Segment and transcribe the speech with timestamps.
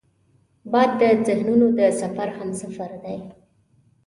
[0.71, 3.19] باد د ذهنونو د سفر همسفر دی